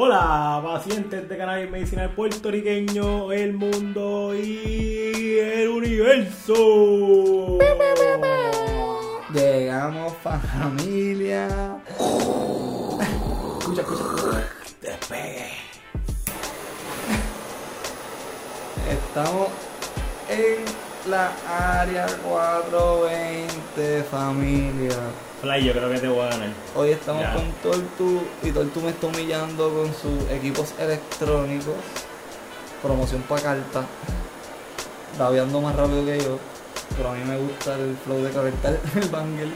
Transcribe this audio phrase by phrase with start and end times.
[0.00, 7.58] Hola, pacientes de cannabis medicinal puertorriqueño, el mundo y el universo.
[9.34, 11.82] Llegamos familia.
[13.58, 14.48] Escucha, escucha.
[14.80, 15.50] Despegue.
[18.88, 19.48] Estamos
[20.28, 21.32] en la
[21.80, 23.57] área 420
[24.10, 24.96] familia.
[25.40, 26.48] Fly, yo creo que te voy a ganar.
[26.74, 27.34] Hoy estamos Ya.
[27.34, 31.74] con Tortu y Tortu me está humillando con sus equipos electrónicos.
[32.82, 33.84] Promoción para carta.
[35.18, 36.38] Rabiando más rápido que yo.
[36.96, 39.50] Pero a mí me gusta el flow de calentar el bangle.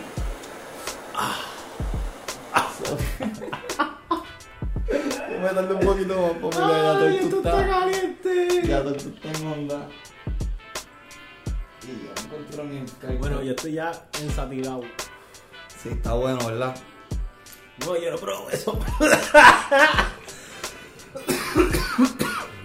[5.40, 7.66] Voy a darle un poquito más porque ya Tortu está está.
[7.68, 8.62] caliente.
[8.68, 9.88] Ya Tortu está en onda.
[13.18, 14.82] Bueno, yo estoy ya ensatigado.
[15.82, 16.74] Sí, está bueno, ¿verdad?
[17.80, 18.78] No, yo no pruebo eso.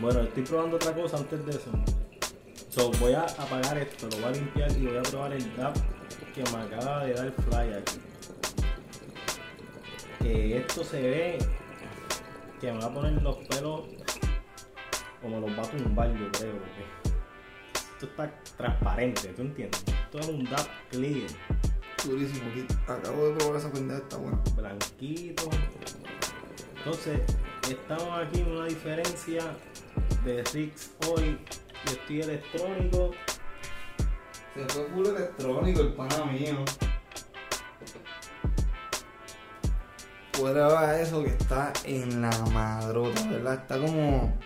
[0.02, 1.72] bueno, estoy probando otra cosa antes de eso.
[2.70, 5.78] So, voy a apagar esto, lo voy a limpiar y voy a probar el DAP
[6.36, 8.00] que me acaba de dar Fly aquí.
[10.20, 11.38] Que esto se ve
[12.60, 13.82] que me va a poner los pelos
[15.22, 16.54] como los va a tumbar, yo creo.
[16.54, 16.84] Porque
[17.98, 19.84] esto está transparente, ¿tú entiendes?
[19.88, 21.30] Esto es un DAP clear.
[22.06, 22.72] Durísimo, Kit.
[22.88, 24.40] Acabo de probar esa pendeja, está buena.
[24.56, 25.50] blanquito.
[26.78, 27.22] Entonces,
[27.68, 29.42] estamos aquí en una diferencia
[30.24, 31.40] de Rix hoy
[31.86, 33.12] y estoy electrónico.
[34.54, 36.66] Se fue full electrónico el pana mío.
[40.34, 43.56] Fuera eso que está en la madrota, ¿verdad?
[43.56, 44.38] Está como.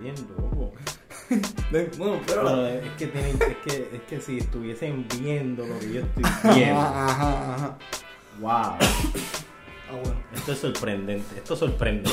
[0.00, 0.72] Bien loco.
[1.98, 2.42] Bueno, pero.
[2.44, 6.22] Pero es que, tienen, es, que, es que si estuviesen viendo lo que yo estoy
[6.54, 7.78] viendo, Ajá, ajá,
[8.40, 8.78] wow, Ah,
[10.02, 10.20] bueno.
[10.34, 12.10] esto es sorprendente, esto sorprende.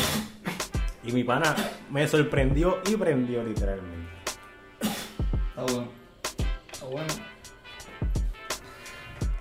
[1.04, 1.56] Y mi pana
[1.92, 4.10] me sorprendió y prendió literalmente.
[5.50, 5.88] Está bueno.
[6.72, 7.14] Está bueno.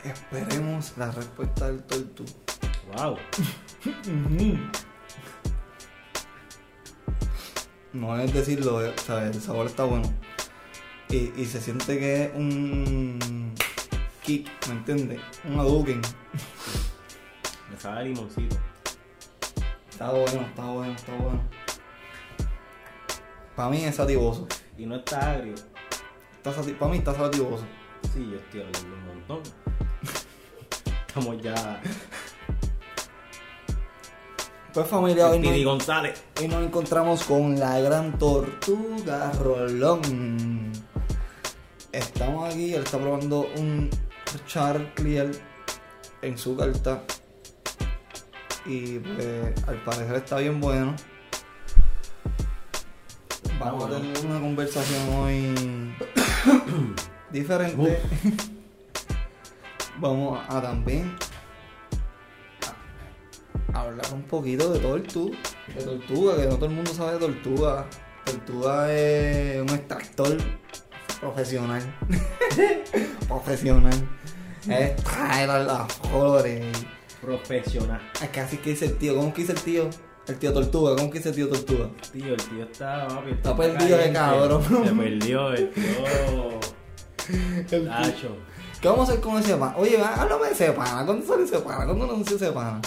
[0.04, 2.24] Esperemos la respuesta del tortu.
[2.94, 3.16] Wow,
[7.92, 9.34] No es decirlo, eh, ¿sabes?
[9.34, 10.12] el sabor está bueno.
[11.08, 13.52] Y, y se siente que es un
[14.22, 15.20] kick, ¿me entiendes?
[15.44, 16.00] Un aduken.
[17.70, 18.56] me sabe a limoncito.
[19.90, 21.42] Está bueno, está bueno, está bueno.
[23.56, 24.46] Para mí es sativoso.
[24.78, 25.54] Y no está agrio.
[26.36, 27.64] Está Para mí está sativoso.
[28.14, 29.42] Sí, yo estoy hablando un montón.
[31.08, 31.82] Estamos ya.
[34.72, 36.22] Pues familia, hoy nos, González.
[36.38, 40.70] hoy nos encontramos con la gran tortuga Rolón.
[41.90, 43.90] Estamos aquí, él está probando un
[44.46, 45.32] Char Clear
[46.22, 47.02] en su carta.
[48.64, 50.94] Y pues al parecer está bien bueno.
[53.58, 55.54] Vamos a tener una conversación hoy
[57.32, 58.00] diferente.
[59.98, 61.16] Vamos a también
[63.74, 65.36] hablar un poquito de tortuga,
[65.74, 67.86] de tortuga, que no todo el mundo sabe de tortuga.
[68.24, 70.36] Tortuga es un extractor
[71.20, 71.82] profesional.
[73.28, 74.08] profesional.
[74.68, 76.64] Es traer a las flores.
[77.20, 78.00] Profesional.
[78.22, 79.16] Es que así que dice el tío.
[79.16, 79.90] ¿Cómo que dice el tío?
[80.26, 80.96] El tío tortuga.
[80.96, 81.88] ¿Cómo que dice el tío tortuga?
[82.12, 83.08] Tío, el tío está.
[83.08, 84.62] papi, Está perdido de cabrón.
[84.62, 86.60] Se perdió el tío.
[87.70, 88.36] El Tacho.
[88.80, 89.74] ¿Qué vamos a hacer con ese pana?
[89.76, 91.04] Oye, háblame de ese pana.
[91.04, 91.84] ¿Cuándo salió ese pana?
[91.84, 92.80] ¿Cuándo nació ese pana?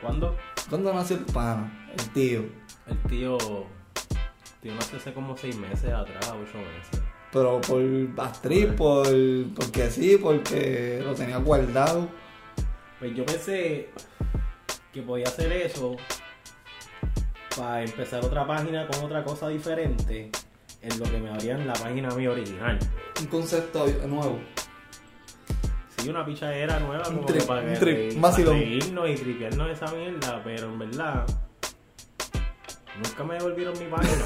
[0.00, 0.36] ¿Cuándo?
[0.68, 1.90] ¿Cuándo nació el pana?
[1.92, 2.44] El tío.
[2.86, 3.38] El tío.
[3.38, 7.02] El tío nació hace como seis meses atrás, ocho meses.
[7.32, 7.82] Pero por
[8.18, 9.06] actriz, por,
[9.54, 12.08] porque sí, porque lo tenía guardado.
[12.98, 13.90] Pues yo pensé
[14.92, 15.96] que podía hacer eso
[17.56, 20.30] para empezar otra página con otra cosa diferente
[20.80, 22.78] en lo que me abrían la página mía original.
[23.20, 24.38] Un concepto nuevo.
[25.98, 29.14] Sí, una pichadera nueva como Un trip, para, un que trip, un para reírnos y
[29.14, 31.26] tripearnos esa mierda, pero en verdad
[33.02, 34.24] nunca me devolvieron mi página.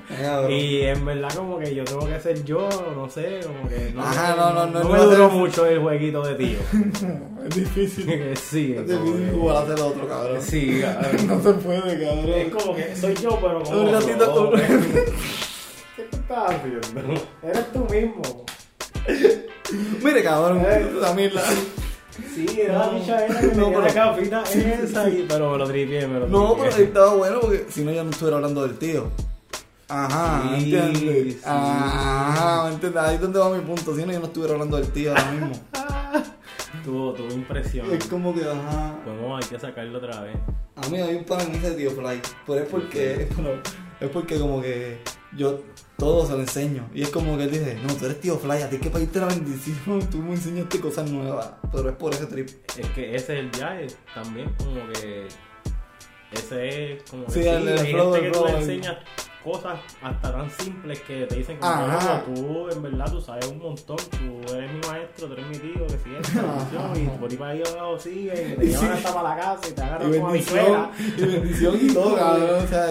[0.50, 4.02] Y en verdad como que yo tengo que ser yo, no sé, como que no,
[4.02, 6.58] Ajá, no, no, no, no me duró mucho el jueguito de tío.
[7.48, 8.04] Es difícil.
[8.36, 10.42] sí, Es difícil jugar a hacer otro, cabrón.
[10.42, 11.26] Sí, cabrón.
[11.26, 12.50] No se puede, Es cabrón.
[12.50, 13.80] como que soy yo, pero como.
[13.80, 14.52] Un ratito-
[15.96, 17.14] ¿Qué tú estás haciendo?
[17.42, 18.44] Eres tú mismo.
[20.02, 20.62] Mire, cabrón.
[20.66, 20.90] Eh.
[21.00, 21.42] La mierda.
[22.34, 26.20] Sí, era la pichadera que No, la capita esa, y- pero me lo tripié, me
[26.20, 29.08] lo No, pero estaba bueno porque si no, yo no estuviera hablando del tío.
[29.88, 31.34] Ajá, Sí, ¿entiendes?
[31.34, 31.40] sí.
[31.44, 33.02] Ajá, ¿me entiendes?
[33.02, 33.94] Ahí es donde va mi punto.
[33.96, 35.52] Si no, yo no estuviera hablando del tío ahora mismo.
[36.84, 37.92] tuvo, tuvo impresión.
[37.92, 38.94] Es como que, ajá.
[39.04, 40.36] Como hay que sacarlo otra vez.
[40.76, 43.50] A mí hay un pan me dice tío Fly, pero es porque, bueno,
[44.00, 44.98] es porque como que
[45.36, 45.60] yo
[45.96, 46.88] todo se lo enseño.
[46.94, 49.20] Y es como que él dice, no, tú eres tío Fly, a ti que pedirte
[49.20, 51.50] la bendición, tú me enseñaste cosas nuevas.
[51.72, 52.48] Pero es por ese trip.
[52.78, 55.28] Es que ese es el viaje también, como que.
[56.32, 57.26] Ese es como.
[57.26, 58.96] que Sí, el- el hay flow, gente que tú flow, le el- enseñas
[59.42, 62.22] cosas hasta tan simples que te dicen como Ajá.
[62.28, 65.56] "No, tú en verdad tú sabes un montón, tú eres mi maestro, tú eres mi
[65.56, 69.14] tío, que esta bendición, y por ahí para ahí abajo sigue, y te llevan hasta
[69.14, 70.90] para la casa y te Y agarran como bendición, habichuela.
[71.16, 72.64] y bendición y todo, cabrón.
[72.64, 72.86] O sea,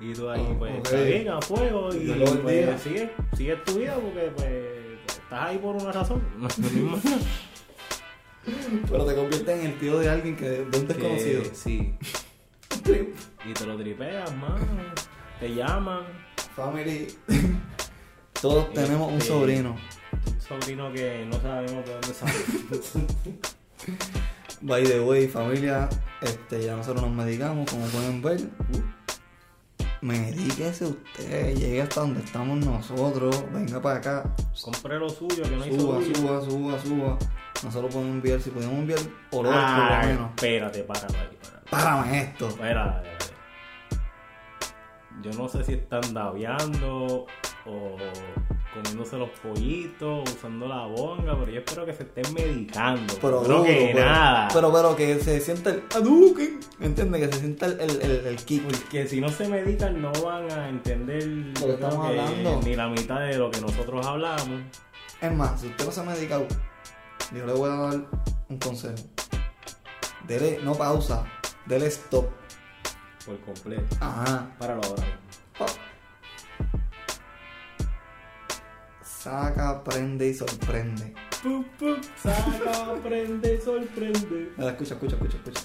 [0.00, 0.84] y- Y tú ahí, Ah, pues, ok.
[0.86, 2.32] está bien, a fuego, y bendiga.
[2.42, 4.52] pues, sigue, sigue tu vida porque, pues,
[5.08, 6.22] estás ahí por una razón.
[8.90, 11.42] pero te convierte en el tío de alguien que de un desconocido.
[11.42, 11.94] Que- sí.
[13.46, 14.58] Y te lo tripeas, mano.
[15.40, 16.02] Te llaman.
[16.54, 17.06] Family.
[18.42, 19.76] Todos tenemos un Este, sobrino.
[20.26, 22.32] Un sobrino que no sabemos de dónde sale.
[24.60, 25.88] By the way, familia,
[26.20, 28.40] este, ya nosotros nos medicamos, como pueden ver.
[30.04, 35.62] Medíquese usted, llegue hasta donde estamos nosotros, venga para acá, Compré lo suyo, que no
[35.62, 36.14] hay suba, suyo.
[36.14, 37.18] suba, suba, suba.
[37.62, 38.98] Nosotros podemos enviar, si podemos enviar
[39.32, 40.28] olor por lo Ay, menos.
[40.36, 41.64] espérate, páralo ahí, páralo.
[41.70, 42.48] Párame esto.
[42.48, 43.08] Espérate.
[45.22, 47.24] Yo no sé si están daviando
[47.66, 47.96] o
[48.74, 53.14] comiéndose los pollitos, usando la bonga, pero yo espero que se estén medicando.
[53.20, 54.48] Pero creo duro, que pero, nada.
[54.52, 57.20] Pero, pero que se sienta el Hadouken, ¿me entiendes?
[57.28, 58.64] Que se sienta el, el, el, el kick.
[58.64, 61.24] Porque si no se medican no van a entender
[61.60, 62.60] Lo que estamos que hablando.
[62.64, 64.60] ni la mitad de lo que nosotros hablamos.
[65.20, 66.46] Es más, si usted no se ha medicado,
[67.32, 68.00] yo le voy a dar
[68.48, 68.96] un consejo.
[70.26, 71.24] Dele, no pausa,
[71.66, 72.26] dele stop.
[73.24, 73.96] Por completo.
[74.00, 74.50] Ajá.
[74.58, 75.83] Páralo ahora mismo.
[79.24, 81.14] Saca, prende y sorprende.
[81.42, 84.52] Pum, pum, saca, prende, sorprende.
[84.54, 85.62] Mira, escucha, escucha, escucha, escucha.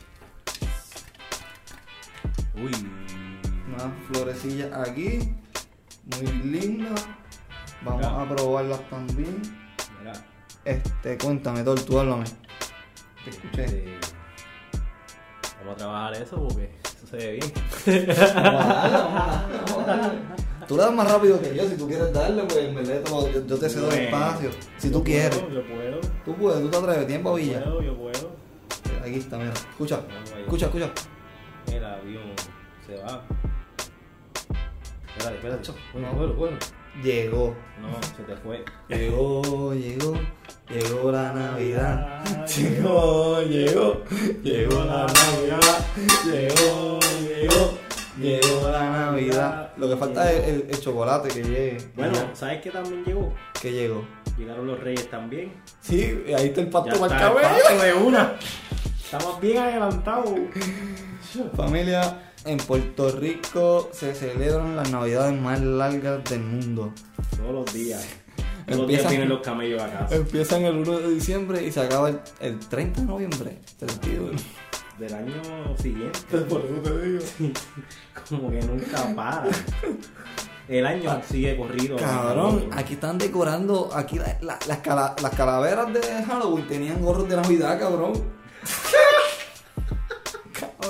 [2.56, 2.71] Uy.
[3.67, 5.35] Una florecilla aquí.
[6.06, 6.95] Muy linda.
[7.83, 9.41] Vamos a probarlas también.
[10.00, 10.13] Mira.
[10.63, 12.23] Este, cuéntame, Tor, tú háblame.
[13.25, 13.65] Te escuché.
[13.65, 14.00] este,
[15.59, 17.53] Vamos a trabajar eso porque eso se ve bien.
[20.69, 23.44] Tú le das más rápido que yo, si tú quieres darle, pues en verdad yo,
[23.48, 24.51] yo te cedo el Bueno, espacio.
[24.77, 25.42] Si yo tú quieres.
[25.51, 26.00] Yo puedo.
[26.24, 27.63] Tú puedes, tú te atreves, tiempo, Yo Villa.
[27.63, 28.30] puedo, yo puedo.
[29.01, 29.51] Aquí está, mira.
[29.51, 30.01] Escucha,
[30.39, 30.92] escucha, escucha.
[31.74, 32.21] El avión
[32.86, 33.24] se va.
[35.18, 35.71] Espérate, espérate.
[35.92, 36.18] Bueno, no.
[36.19, 36.57] bueno, bueno.
[37.04, 37.56] Llegó.
[37.81, 38.63] No, se te fue.
[38.89, 40.13] Llegó, llegó,
[40.69, 42.45] llegó la Navidad.
[42.45, 44.04] Llegó, llegó,
[44.44, 45.86] llegó la Navidad.
[46.25, 47.78] Llegó, llegó,
[48.19, 49.74] llegó la Navidad.
[49.77, 51.77] Lo que falta es el, el chocolate que llegue.
[51.95, 53.33] Bueno, ¿sabes qué también llegó?
[53.62, 54.04] que llegó.
[54.38, 55.51] Llegaron los reyes también.
[55.81, 57.81] Sí, ahí está el pacto para el cabello.
[57.83, 58.36] de una.
[59.04, 60.30] Estamos bien adelantados.
[61.56, 66.94] Familia, en Puerto Rico se celebran las navidades más largas del mundo.
[67.38, 68.07] Todos los días.
[68.66, 70.16] Todos los días Empiezan- los camellos a casa.
[70.16, 73.59] Empiezan el 1 de diciembre y se acaba el, el 30 de noviembre.
[73.80, 74.31] 31.
[74.99, 76.37] Del año siguiente.
[76.49, 77.23] Por eso te digo.
[78.29, 79.45] Como que nunca para.
[80.68, 81.95] El año sigue corrido.
[81.97, 83.89] Cabrón, aquí están decorando.
[83.94, 88.13] Aquí la- la- las, cala- las calaveras de Halloween tenían gorros de Navidad, cabrón.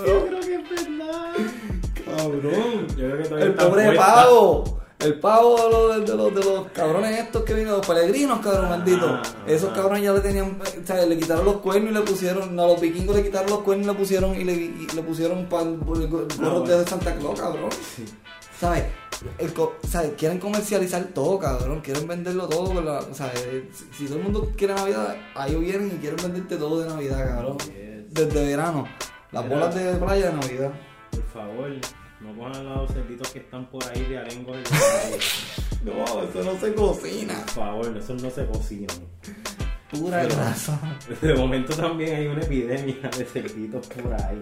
[0.05, 1.33] Yo creo que es verdad.
[2.05, 2.87] Cabrón.
[2.89, 4.78] Yo creo que El pobre pavo.
[4.99, 8.65] El pavo de los, de los, de los cabrones estos que vienen, los peregrinos, cabrón,
[8.65, 9.21] Ah, maldito.
[9.47, 9.73] Esos ah.
[9.73, 12.81] cabrones ya le tenían, o sea, le quitaron los cuernos y le pusieron, no, los
[12.81, 15.77] vikingos le quitaron los cuernos y le pusieron, y le, y le pusieron para el
[15.77, 16.59] gorro bueno.
[16.61, 17.69] de Santa Claus, cabrón.
[18.59, 18.83] ¿Sabes?
[19.37, 20.11] El co- ¿sabes?
[20.17, 21.79] Quieren comercializar todo, cabrón.
[21.79, 22.73] Quieren venderlo todo.
[22.73, 25.99] con la- o sea, eh, si, si todo el mundo quiere Navidad, ahí vienen y
[25.99, 27.57] quieren venderte todo de Navidad, cabrón.
[27.59, 28.13] Yes.
[28.13, 28.85] Desde verano.
[29.31, 30.71] Las bolas de playa de Navidad.
[31.11, 31.71] Por favor,
[32.21, 34.17] no cojan los cerditos que están por ahí de
[34.63, 35.17] calle.
[35.83, 37.35] No, eso no se cocina.
[37.45, 38.97] Por favor, esos no se cocinan.
[39.89, 40.77] Pura Pero- grasa.
[41.21, 44.41] De momento también hay una epidemia de cerditos por ahí.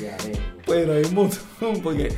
[0.00, 0.40] De arengos.
[0.66, 2.10] Pero hay un montón, porque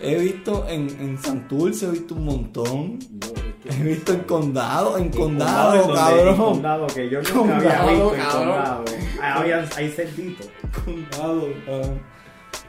[0.00, 2.98] he visto en, en Santurce, he visto un montón.
[3.12, 6.36] No, es que- He visto en condado, en En condado, donde- En cabrón.
[6.36, 8.54] condado, que yo nunca había Condado, visto en cabrón.
[8.56, 8.84] condado.
[9.22, 10.48] Había- hay cerditos.
[10.84, 12.15] Condado, cabrón.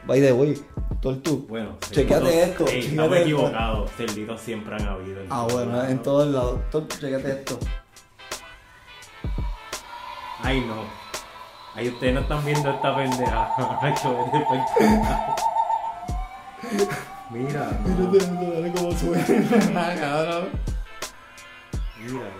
[0.08, 0.56] By the way,
[1.02, 1.46] Tortu.
[1.50, 3.24] Bueno, cerditos- esto, Ey, chequéate estamos esto.
[3.24, 3.92] equivocados.
[3.92, 5.22] Cerditos siempre han habido.
[5.30, 6.60] Ah, bueno, en todos lados.
[6.72, 7.60] Tortu, chequete esto.
[10.42, 10.84] Ay, no.
[11.76, 13.54] Ay, ustedes no están viendo esta pendeja.
[17.30, 18.12] Mira, no.
[18.54, 20.50] dale como suena, cabrón.
[22.00, 22.32] Mira.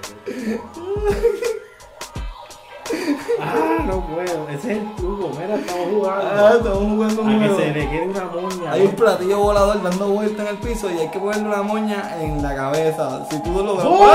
[3.42, 3.84] ¡Ah!
[3.86, 4.50] no puedo.
[4.50, 5.32] Ese es el truco.
[5.40, 6.26] Mira, estamos jugando.
[6.26, 7.60] Ah, estamos jugando un a que juego.
[7.60, 8.72] se le quede una moña.
[8.72, 12.18] Hay un platillo volador dando vuelta en el piso y hay que ponerle una moña
[12.22, 13.26] en la cabeza.
[13.30, 14.14] Si tú lo ¡Oh!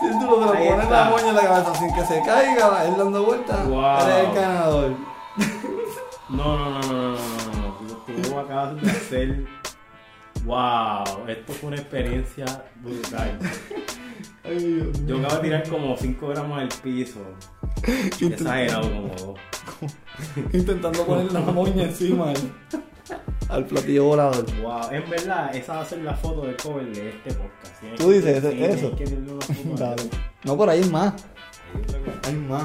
[0.00, 1.04] Si tú logras Ahí poner está.
[1.04, 4.08] la moña en la cabeza sin que se caiga, él dando vuelta, Wow.
[4.08, 4.92] eres el ganador.
[6.28, 7.16] No, no, no, no, no, no, no, no.
[8.06, 9.46] Tú, tú acabas de hacer.
[10.46, 12.44] Wow, esto fue una experiencia
[12.82, 13.38] brutal.
[14.44, 14.92] Ay.
[15.06, 17.20] Yo acabo de tirar como 5 gramos al piso.
[18.20, 19.34] Exagerado como.
[20.52, 22.36] Intentando poner la moña encima al,
[23.48, 24.46] al platillo volador.
[24.62, 27.82] Wow, en verdad, esa va a ser la foto del cover de este podcast.
[27.96, 29.04] Tú dices que- eso- que
[29.76, 30.02] Dale.
[30.44, 31.12] No, por ahí es más.
[32.26, 32.64] Hay más.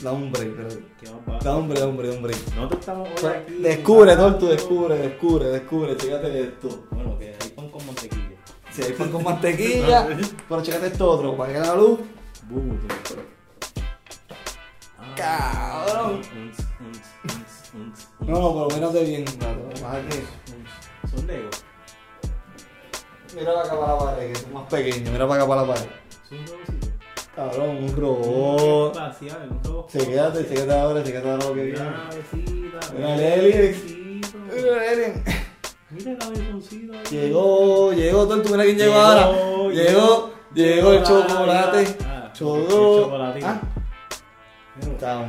[0.00, 0.68] Da un break, pero-
[1.00, 1.38] ¿Qué más va?
[1.38, 2.54] Da un break, da un break, da un break.
[2.54, 3.54] Nosotros estamos aquí.
[3.60, 6.84] Descubre, hablando- Tortu, descubre, descubre, descubre, chécate esto.
[6.90, 8.36] Bueno, que hay pan con mantequilla.
[8.72, 10.06] Si hay pan con mantequilla,
[10.48, 12.00] pero chécate esto otro, para que la luz.
[12.48, 12.94] Bubuto.
[15.16, 16.20] Cabrón.
[18.20, 19.62] No, no, bien, claro.
[19.62, 21.64] Lo pasa es que- Son Legos.
[23.34, 25.68] Mira para acá para la pared, que es más pequeño, mira para acá para la
[25.74, 25.88] pared.
[26.28, 26.85] Son.
[27.36, 28.96] Cabrón, un robot.
[28.96, 29.90] Espacial, un robot.
[29.90, 31.80] Se quédate, se quédate ahora, se quédate ahora lo que viene.
[31.80, 32.92] Una navecita.
[32.96, 33.52] Mira, un Leli.
[33.52, 34.28] avioncito.
[34.54, 35.22] Mira, el.
[37.10, 39.70] Llegó, llegó, Tortu, mira quién llegó ahora.
[39.72, 41.96] Llegó, llegó el chocolate.
[42.04, 43.46] Ah, chocolatito.
[43.46, 43.60] Ah,
[44.78, 45.22] Mira, Está,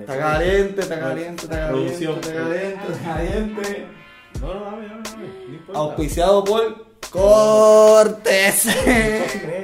[0.00, 3.86] está, caliente, está caliente, está caliente, está caliente, está caliente.
[4.40, 5.28] No, no, dame, dame, dame.
[5.68, 5.96] No.
[7.10, 8.74] Cocinero.
[8.86, 9.62] Eh,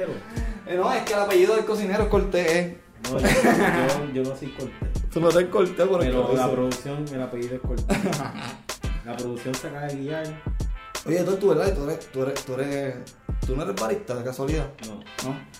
[0.71, 2.75] es que el apellido del cocinero es Cortés.
[3.11, 5.09] No, yo, yo, yo no soy cortés.
[5.11, 7.97] Tú no te Cortés por el Pero la producción, el apellido es cortés.
[9.05, 10.41] La producción se acaba de guiar.
[11.07, 11.73] Oye, tú, tú, ¿verdad?
[11.73, 12.95] Tú eres, tú eres, tú eres,
[13.45, 14.95] tú no eres barista de casualidad, No.
[14.95, 15.01] ¿no?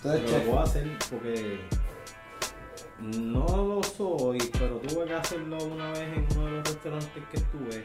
[0.04, 0.46] Pero eres lo chef.
[0.46, 1.60] puedo hacer porque
[3.00, 7.36] no lo soy, pero tuve que hacerlo una vez en uno de los restaurantes que
[7.38, 7.84] estuve.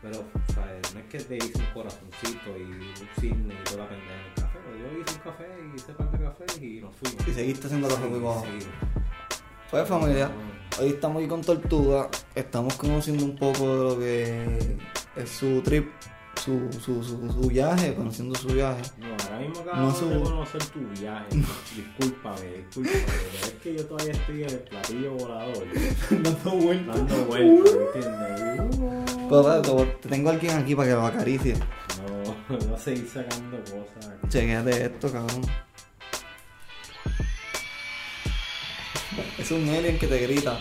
[0.00, 0.22] Pero,
[0.54, 0.94] ¿sabes?
[0.94, 4.92] No es que te hice un corazoncito y un cisne y toda la pendeja pero
[4.92, 7.28] Yo hice un café y hice par de café y nos fuimos.
[7.28, 8.44] Y seguiste haciendo café muy bajo.
[8.44, 8.66] Sí,
[9.70, 10.30] Pues familia,
[10.80, 14.76] hoy estamos aquí con Tortuga, estamos conociendo un poco de lo que
[15.16, 15.88] es su trip,
[16.36, 18.80] su, su, su, su viaje, conociendo su viaje.
[18.98, 20.24] No, ahora mismo No acabamos de subo.
[20.24, 21.26] conocer tu viaje.
[21.76, 23.04] Discúlpame, discúlpame.
[23.06, 25.64] pero es que yo todavía estoy en el platillo volador.
[26.10, 26.96] Dando vueltas.
[26.96, 29.18] Dando vueltas, ¿entiendes?
[29.28, 31.54] Pero te, te tengo a alguien aquí para que lo acaricie.
[32.66, 34.12] Voy a seguir sacando cosas.
[34.28, 35.42] Chequéate esto, cabrón.
[39.38, 40.60] Es un alien que te grita.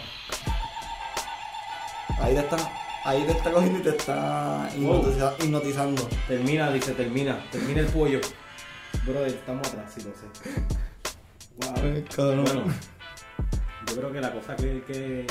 [2.20, 2.58] Ahí te está,
[3.06, 6.10] ahí te está cogiendo y te está hipnotiza- hipnotizando.
[6.28, 7.44] Termina, dice, termina.
[7.52, 8.20] Termina el pollo.
[9.06, 10.62] Bro, estamos atrás, sí lo sé.
[11.58, 12.04] Wow.
[12.16, 12.44] Cabrón.
[12.44, 12.64] Bueno,
[13.88, 15.28] yo creo que la cosa que, que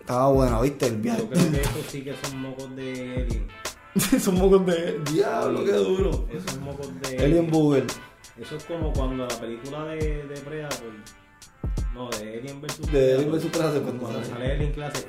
[0.00, 0.86] Estaba bueno, ¿viste?
[0.86, 1.20] El viaje.
[1.22, 3.48] yo creo que eso sí que son mocos de alien.
[4.20, 4.98] Son mocos de.
[5.12, 6.26] Diablo, qué duro.
[6.32, 7.86] Esos mocos de Alien Booger.
[8.40, 10.92] Eso es como cuando la película de, de Predator.
[11.94, 12.92] No, de Alien vs.
[12.92, 13.44] De Alien vs.
[13.46, 14.32] Predator, cuando Cuando sale.
[14.32, 15.06] sale Alien clase.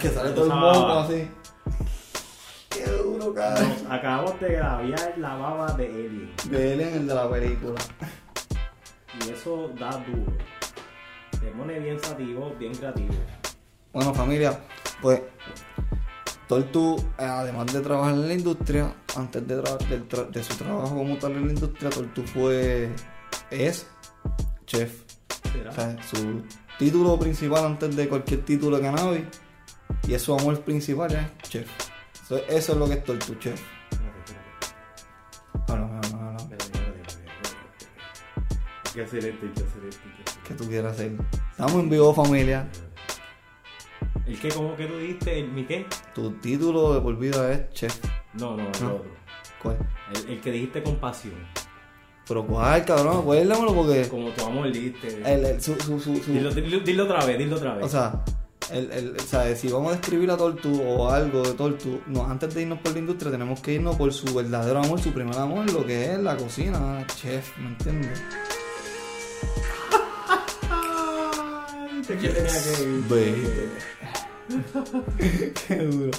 [0.00, 1.28] Que sale todo el moco así.
[2.70, 3.68] Qué duro, cabrón.
[3.82, 6.32] Nos acabamos de graviar la baba de Alien.
[6.50, 7.80] De Alien, el de la película.
[9.26, 10.32] Y eso da duro.
[11.40, 13.14] Te pone bien sativo, bien creativo.
[13.92, 14.60] Bueno, familia,
[15.00, 15.22] pues
[16.48, 21.16] Tortu, eh, además de trabajar en la industria, antes de, tra- de su trabajo como
[21.18, 22.88] tal en la industria, Tortu fue,
[23.50, 23.86] es
[24.66, 25.02] chef.
[25.68, 26.42] O sea, su
[26.78, 29.24] título principal antes de cualquier título de cannabis
[30.06, 31.68] y es su amor principal es chef.
[32.24, 33.60] Eso, eso es lo que es Tortu, chef.
[38.88, 39.80] Que que hacer esto, hay que hacer
[40.44, 40.64] ¿Qué esto.
[40.64, 41.12] tú quieras hacer?
[41.50, 42.68] Estamos en vivo, familia.
[44.26, 44.48] ¿El qué?
[44.50, 45.38] ¿Cómo que tú dijiste?
[45.40, 45.86] ¿El mi qué?
[46.14, 47.98] Tu título de por vida es chef.
[48.34, 48.94] No, no, el No.
[48.96, 49.10] otro.
[49.62, 49.78] ¿Cuál?
[50.14, 51.34] El, el que dijiste con pasión.
[52.26, 55.08] Pero cuál, cabrón, acuérdamelo porque Como tu amor dijiste.
[55.24, 57.86] el, el- su, su, su, su- Dilo, dilo, dilo otra vez, dilo otra vez.
[57.86, 58.22] O sea,
[58.70, 62.26] el, el, o sea, si vamos a describir a Tortu o algo de Tortu, no,
[62.26, 65.38] antes de irnos por la industria tenemos que irnos por su verdadero amor, su primer
[65.38, 68.22] amor, lo que es la cocina, chef, ¿me entiendes?
[72.08, 73.68] Ay, ¿qué tenía que.
[75.68, 76.10] Qué duro.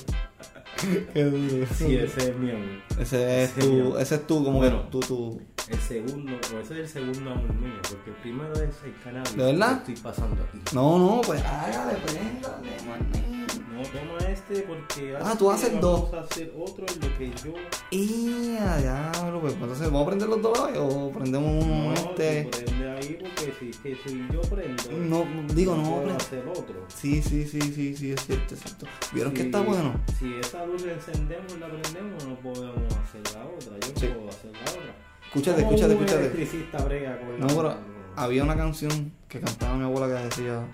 [1.13, 1.67] Qué duro.
[1.75, 2.81] Sí, ese es amor.
[2.99, 3.99] Ese es ese tu, mío.
[3.99, 4.83] ese es tu, como Bueno.
[4.85, 8.53] que tu, tu, El segundo, o ese es el segundo amor mío, porque el primero
[8.55, 9.35] es el cannabis.
[9.35, 9.83] ¿De verdad?
[9.83, 10.59] que Estoy pasando aquí.
[10.73, 12.71] No, no, pues hágale, préndale.
[12.85, 15.15] No, no toma este porque.
[15.21, 16.13] Ah, tú haces vamos dos.
[16.15, 17.53] a hacer otro en lo que yo.
[17.91, 22.43] Y a diablo, pues entonces vamos a prender los dos o prendemos uno No, este.
[22.45, 24.83] tú prende ahí porque si, que si yo prendo.
[24.91, 26.85] No, digo, no puedo prende- hacer otro.
[26.87, 28.87] Sí, sí, sí, sí, sí, es cierto, es cierto.
[29.13, 29.99] ¿Vieron que está bueno?
[30.19, 33.77] Si esa luz la encendemos y la prendemos, no podemos hacer la otra.
[33.79, 34.07] Yo no Sí.
[34.07, 35.08] puedo hacer la otra.
[35.29, 36.19] Escúchate, ¿Cómo escúchate, escúchate.
[36.21, 37.77] electricista brega con No, pero
[38.15, 40.65] había una canción que cantaba mi abuela que decía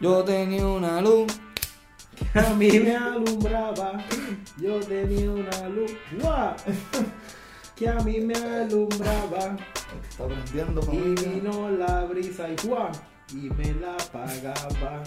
[0.00, 1.26] Yo tenía una luz
[2.34, 3.98] A mí me alumbraba,
[4.56, 6.54] yo tenía una luz, ¡guau!
[7.76, 9.56] que a mí me alumbraba
[10.08, 12.88] Está prendiendo y vino la brisa y ¡guau!
[13.32, 15.02] y me la apagaba.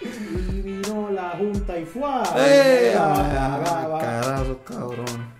[0.00, 2.22] Y vino la junta y ¡fuá!
[2.34, 2.92] y ¡Eh!
[2.94, 5.35] Carajo, cabrones.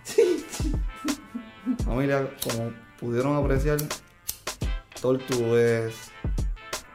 [1.86, 3.78] Familia, como pudieron apreciar,
[5.00, 6.10] Tortu es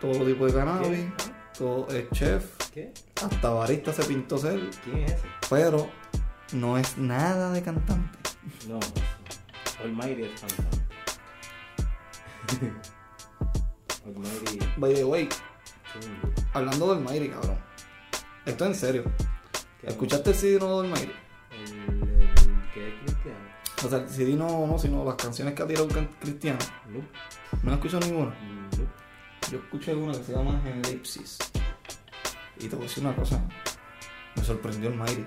[0.01, 1.31] todo tipo de cannabis, ¿Qué?
[1.57, 2.43] todo es chef,
[2.73, 2.93] ¿Qué?
[3.23, 5.23] hasta barista se pintó ser, ¿Quién es ese?
[5.49, 5.89] pero
[6.51, 8.17] no es nada de cantante.
[8.67, 8.79] No,
[9.81, 10.77] Almighty es cantante.
[14.05, 14.59] Almighty.
[14.77, 16.09] By the way, sí,
[16.53, 17.57] hablando del Mayri, cabrón.
[18.45, 19.03] Esto en serio.
[19.79, 20.83] ¿qué ¿Escuchaste el CD nuevo?
[20.83, 22.00] El, es cristiano.
[23.83, 25.87] O sea, CD no, no, sino las canciones que ha tirado
[26.19, 26.59] Cristiano.
[26.87, 27.07] Nope.
[27.63, 28.35] No escucho ninguna.
[29.51, 31.39] Yo escuché una que se llama Elipsis.
[32.59, 33.43] Y te voy a decir una cosa.
[34.35, 35.25] Me sorprendió el Mayri.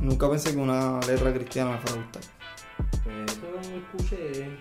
[0.00, 2.22] Nunca pensé que una letra cristiana me fuera a gustar.
[3.04, 4.58] Pues eso lo escuché.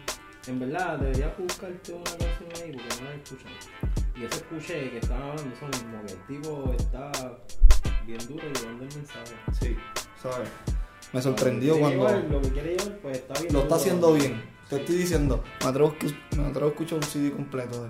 [0.48, 3.56] En verdad, deberías buscarte una canción ahí porque no la he escuchado.
[4.16, 7.12] Y ese escuché que estaban hablando, son como que el tipo está
[8.06, 9.36] bien duro llevando el mensaje.
[9.60, 9.76] Sí,
[10.22, 10.50] ¿sabes?
[11.14, 13.54] Me sorprendió cuando llevar, lo que quiere llevar, pues está bien.
[13.54, 14.44] lo está haciendo bien.
[14.70, 15.96] Te estoy diciendo, me atrevo,
[16.36, 17.90] me atrevo a escuchar un CD completo de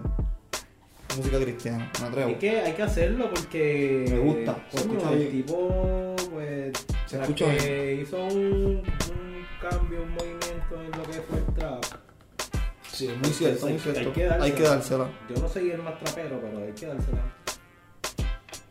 [1.17, 1.91] música cristiana.
[1.99, 2.29] Me atrevo.
[2.31, 4.05] Es que hay que hacerlo porque.
[4.09, 5.31] Me gusta, escucha el bien.
[5.31, 6.73] tipo, pues.
[7.07, 11.83] Se escucha que hizo un, un cambio, un movimiento en lo que fue el trap.
[12.91, 13.99] Sí, es muy cierto, muy Hay- cierto.
[14.01, 14.45] hay que dársela.
[14.45, 15.09] Hay que dársela.
[15.29, 17.33] Yo no soy el más trapero, pero hay que dársela.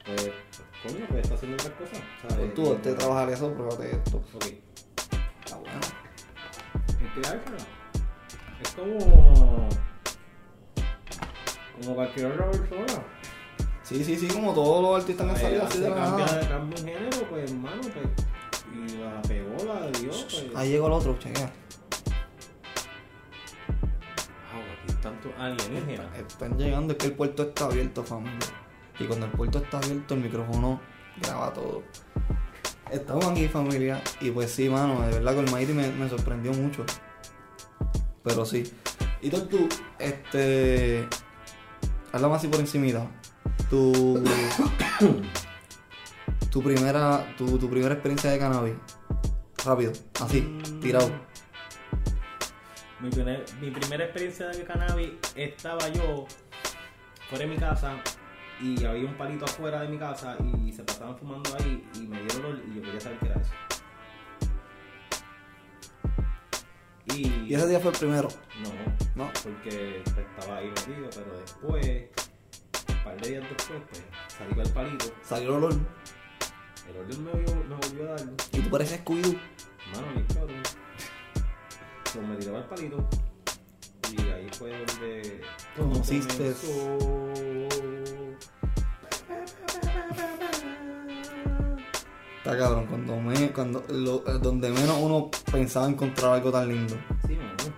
[0.04, 0.30] Pues,
[0.86, 1.98] coño, pues está haciendo otras cosas.
[2.22, 2.36] ¿sabes?
[2.36, 4.16] Pues tú, antes de trabajar eso, pruébate esto.
[4.34, 4.44] Ok,
[5.44, 5.80] Está bueno.
[7.14, 7.56] que dársela.
[8.62, 9.68] Es como.
[11.80, 13.02] Como cualquier otra persona.
[13.82, 16.48] Sí, sí, sí, como todos los artistas han salido así de la nada.
[16.48, 18.26] cambia un género, pues, hermano, pues.
[18.74, 20.46] Y la pegó, la dio, pues.
[20.54, 21.52] Ahí llegó el otro, chequea.
[24.52, 26.18] Ah, aquí tantos alienígenas.
[26.18, 28.65] Están llegando, es que el puerto está abierto, familia.
[28.98, 30.80] Y cuando el puerto está abierto, el micrófono
[31.22, 31.82] graba todo.
[32.90, 34.02] Estamos aquí, familia.
[34.20, 36.84] Y pues sí, mano, de verdad que el Mighty me, me sorprendió mucho.
[38.22, 38.72] Pero sí.
[39.20, 41.08] Y tú, tú, este.
[42.12, 43.06] Háblame así por encimita.
[43.68, 44.22] Tu.
[46.50, 47.34] tu primera.
[47.36, 48.74] Tu, tu primera experiencia de cannabis.
[49.64, 51.10] Rápido, así, tirado.
[53.00, 56.26] Mi, primer- mi primera experiencia de cannabis estaba yo
[57.28, 57.96] fuera de mi casa
[58.60, 62.20] y había un palito afuera de mi casa y se pasaban fumando ahí y me
[62.22, 63.52] dieron olor y yo quería saber qué era eso.
[67.14, 68.28] Y, Y ese día fue el primero.
[68.62, 69.30] no, ¿No?
[69.42, 72.04] porque estaba ahí metido, pero después,
[72.88, 74.04] un par de días después, pues
[74.50, 75.72] con el palito, Salió el olor.
[76.88, 78.26] el olor me volvió, me volvió a dar.
[78.52, 79.38] Y tú pareces Scooby-Doo.
[79.94, 80.62] Mano, bien cabrón.
[82.12, 83.08] Pues me tiraba el palito.
[84.12, 85.40] Y ahí fue donde.
[85.76, 86.54] Conociste.
[92.46, 96.94] Está cabrón, cuando, me, cuando lo- eh, donde menos uno pensaba encontrar algo tan lindo.
[97.26, 97.74] Sí, mano.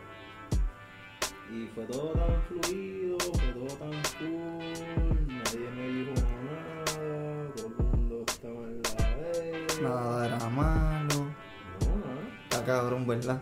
[1.51, 5.27] Y fue todo tan fluido, fue todo tan cool.
[5.27, 7.51] Nadie me dijo nada.
[7.57, 9.81] Todo el mundo estaba en la vez.
[9.81, 11.17] Nada era malo.
[11.17, 12.29] No, nada.
[12.43, 13.41] Está cabrón, ¿verdad?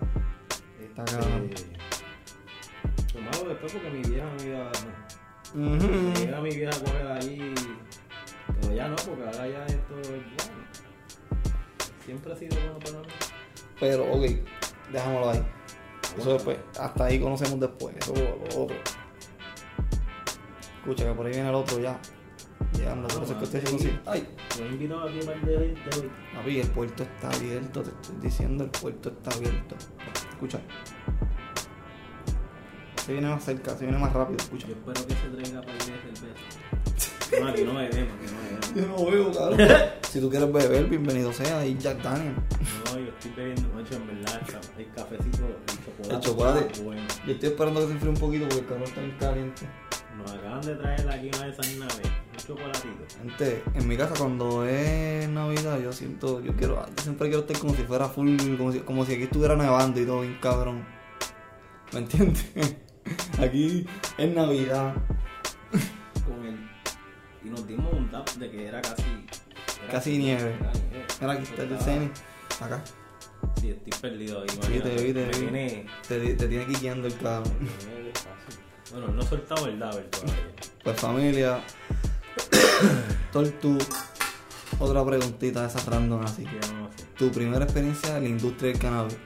[0.80, 1.50] Está Este, cabrón.
[3.10, 4.70] Fue malo después porque mi vieja me iba.
[6.20, 7.52] Llega mi vieja a correr ahí.
[8.60, 10.65] Pero ya no, porque ahora ya esto es bueno.
[12.06, 13.06] Siempre ha sido bueno para mí.
[13.80, 14.24] Pero, ok,
[14.92, 15.42] dejámoslo ahí.
[16.16, 17.96] Eso después, hasta ahí conocemos después.
[17.96, 18.76] Eso lo otro.
[20.78, 21.98] Escucha que por ahí viene el otro ya.
[22.74, 23.98] Llegando, por eso es que así.
[24.06, 24.28] Ay,
[24.60, 25.74] Me invitado aquí para el de hoy.
[26.34, 29.74] papi, el puerto está abierto, te estoy diciendo, el puerto está abierto.
[30.30, 30.60] Escucha.
[33.04, 34.68] Se viene más cerca, se viene más rápido, escucha.
[34.68, 37.40] Yo espero que se traiga para el de cerveza.
[37.40, 38.45] No, aquí no bebemos, aquí no bebemos.
[38.76, 39.68] Yo no veo, cabrón.
[40.10, 41.60] si tú quieres beber, bienvenido sea.
[41.60, 42.34] Ahí Jack Daniel.
[42.84, 44.40] No, yo estoy bebiendo mucho, en verdad.
[44.46, 46.14] el ca- El cafecito, el chocolate.
[46.14, 46.82] El chocolate.
[46.82, 47.02] Bueno.
[47.26, 49.62] Yo estoy esperando que se enfríe un poquito porque el calor está bien caliente.
[50.18, 52.00] Nos acaban de traer aquí una de esas naves,
[52.32, 53.04] un chocolatito.
[53.22, 57.58] Gente, en mi casa cuando es Navidad yo siento, yo quiero, yo siempre quiero estar
[57.58, 60.84] como si fuera full, como si, como si aquí estuviera nevando y todo bien cabrón.
[61.92, 62.44] ¿Me entiendes?
[63.38, 63.86] Aquí
[64.18, 64.94] es Navidad.
[67.46, 69.02] Y nos dimos un tap de que era casi...
[69.82, 70.56] era- Casi nieve.
[70.60, 71.32] era nieve.
[71.32, 72.10] Aquí está el Ceni.
[72.60, 72.82] Acá.
[73.60, 74.48] Sí, estoy perdido ahí.
[74.50, 75.38] Sí, te vi, te Me vi.
[75.40, 77.52] viene- Te, te tiene guiando el despacio.
[78.90, 80.34] Bueno, no he soltado el Daver todavía.
[80.82, 81.60] Pues familia,
[83.32, 83.78] Tortu,
[84.78, 86.44] otra preguntita de esas random así.
[86.44, 87.06] ¿Qué vamos a hacer?
[87.18, 89.16] Tu primera experiencia en la industria del cannabis,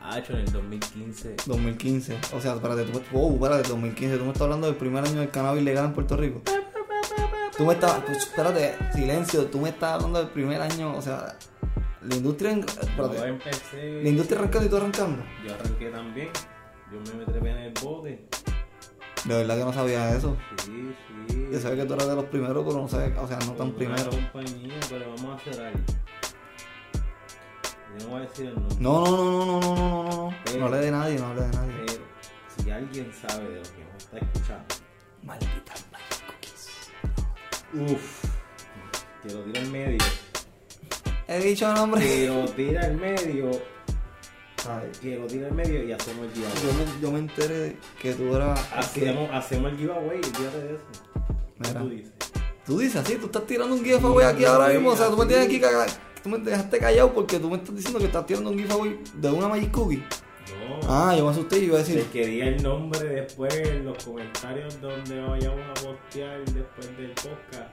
[0.00, 1.36] Ha hecho en el 2015.
[1.46, 2.18] 2015.
[2.34, 4.16] O sea, espérate, tú wow, espérate, 2015.
[4.18, 6.42] Tú me estás hablando del primer año del cannabis legal en Puerto Rico.
[7.62, 11.36] Tú me estabas, espérate, silencio, tú me estabas hablando del primer año, o sea,
[12.02, 13.38] la industria, espérate,
[14.02, 15.22] la industria arrancando y tú arrancando.
[15.46, 16.28] Yo arranqué también,
[16.90, 18.26] yo me trepé en el bote.
[19.26, 20.36] De verdad que no sabía eso.
[20.64, 20.92] Sí,
[21.28, 21.48] sí.
[21.52, 23.70] Yo sabía que tú eras de los primeros, pero no sabía, o sea, no tan
[23.70, 24.10] primero.
[24.10, 25.78] compañía, pero vamos a hacer algo.
[27.96, 28.76] Yo no voy a decir el nombre.
[28.80, 30.36] No, no, no, no, no, no, no, no.
[30.46, 31.74] Pero, no hable de nadie, no hable de nadie.
[31.86, 32.02] Pero,
[32.58, 34.74] si alguien sabe de lo que está escuchando.
[35.22, 36.21] Maldita madre
[37.74, 38.24] uff,
[39.22, 39.98] que lo tira en medio.
[41.28, 42.00] He dicho el nombre.
[42.04, 43.50] Que lo tira en medio.
[44.68, 46.56] Ay, Que lo tira en medio y hacemos el giveaway.
[46.62, 48.60] Yo me, yo me enteré de que tú eras.
[48.60, 50.84] que- Hacemos, hacemos el giveaway, olvídate de eso.
[51.62, 51.80] ¿Qué Mira.
[51.80, 52.12] tú dices?
[52.66, 54.90] Tú dices así, tú estás tirando un giveaway aquí ahora mismo.
[54.90, 55.90] O sea, tú me tienes aquí cagado.
[56.22, 59.30] Tú me dejaste callado porque tú me estás diciendo que estás tirando un giveaway de
[59.30, 60.04] una Magic Cookie.
[60.50, 60.80] No.
[60.88, 62.04] Ah, yo me asusté y iba a decir.
[62.12, 67.72] quería el nombre después en los comentarios donde vayamos a postear después del podcast.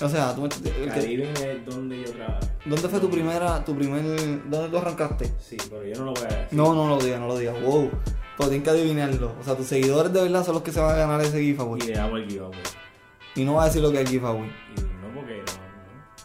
[0.00, 2.40] O sea, tú me el que- es donde yo trabajo.
[2.64, 4.02] ¿Dónde fue tu primera, tu primer.
[4.48, 5.32] ¿Dónde tú arrancaste?
[5.40, 6.46] Sí, pero yo no lo voy a decir.
[6.52, 7.60] No, no lo digas, no lo digas.
[7.62, 7.90] Wow.
[8.36, 9.34] Pero tienen que adivinarlo.
[9.40, 11.80] O sea, tus seguidores de verdad son los que se van a ganar ese giveaway.
[11.82, 12.58] Y le damos el giveaway.
[13.34, 14.48] Y no va a decir lo que es el giveaway.
[14.76, 14.87] Y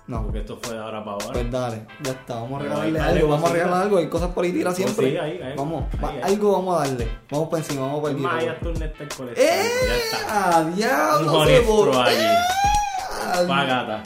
[0.08, 0.24] no.
[0.24, 1.28] Porque esto fue de ahora para ahora.
[1.34, 4.44] Pues dale, ya está, vamos a regalarle algo, vamos a regalar algo, hay cosas por
[4.46, 5.12] ahí tiras No, siempre.
[5.12, 5.54] sí, ahí, ahí.
[5.58, 6.22] vamos, Ahí, va- ahí.
[6.24, 9.48] algo vamos a darle, vamos por encima, vamos por el tú un Néstor colección.
[9.50, 9.70] ¡Eh!
[9.88, 10.18] Ya está.
[10.30, 11.46] ¡Ah, Un diablo!
[11.46, 13.48] se bo- allí.
[13.48, 14.04] Pagata.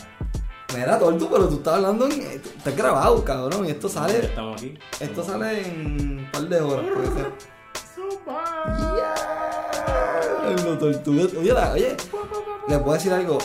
[0.76, 2.22] Mira, Tortu, pero tú estás hablando en...
[2.22, 4.20] Está grabado, cabrón, y esto Ya sale...
[4.20, 4.78] estamos aquí.
[5.00, 7.32] Esto sale en un par de horas, puede ser.
[10.46, 11.24] Diablo, Tortuga.
[11.40, 11.98] Oye, oye,
[12.68, 13.38] les puedo decir algo.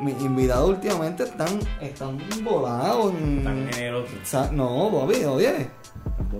[0.00, 3.14] Mis invitados últimamente están, están volados.
[3.14, 4.12] en- Tan generoso.
[4.24, 5.68] Sa- No, papi, oye.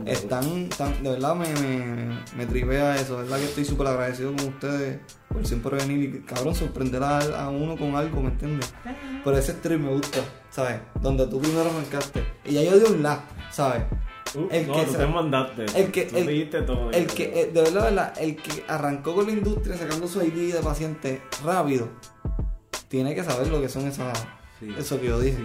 [0.05, 4.35] Están, tan- de verdad me, me, me tripea eso, de verdad que estoy súper agradecido
[4.37, 5.01] con ustedes
[5.33, 8.73] por siempre venir y cabrón sorprender a, a uno con algo, ¿me entiendes?
[9.25, 10.81] Pero ese stream me gusta, ¿sabes?
[11.01, 13.85] Donde tú primero arrancaste y ya yo di un la, ¿sabes?
[14.35, 15.65] Uh, el no, que tú se- te mandaste.
[15.75, 16.91] el que- Tú el- dijiste todo.
[16.91, 20.23] El que, eh, de verdad, de verdad, el que arrancó con la industria sacando su
[20.23, 21.89] ID de paciente rápido,
[22.89, 24.27] tiene que saber lo que son esas,
[24.61, 24.75] Sí.
[24.79, 25.39] eso que yo dije.